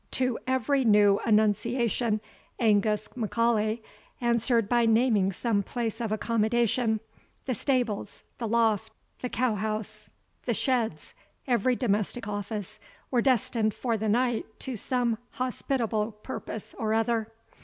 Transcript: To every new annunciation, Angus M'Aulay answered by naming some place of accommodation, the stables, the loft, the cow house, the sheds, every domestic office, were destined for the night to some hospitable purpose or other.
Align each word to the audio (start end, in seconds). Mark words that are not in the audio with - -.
To 0.13 0.39
every 0.47 0.83
new 0.83 1.19
annunciation, 1.27 2.21
Angus 2.59 3.07
M'Aulay 3.15 3.83
answered 4.19 4.67
by 4.67 4.87
naming 4.87 5.31
some 5.31 5.61
place 5.61 6.01
of 6.01 6.11
accommodation, 6.11 6.99
the 7.45 7.53
stables, 7.53 8.23
the 8.39 8.47
loft, 8.47 8.91
the 9.21 9.29
cow 9.29 9.53
house, 9.53 10.09
the 10.47 10.55
sheds, 10.55 11.13
every 11.45 11.75
domestic 11.75 12.27
office, 12.27 12.79
were 13.11 13.21
destined 13.21 13.75
for 13.75 13.95
the 13.95 14.09
night 14.09 14.47
to 14.61 14.75
some 14.75 15.19
hospitable 15.33 16.13
purpose 16.13 16.73
or 16.79 16.95
other. 16.95 17.27